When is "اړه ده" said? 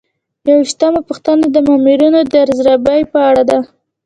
3.29-3.59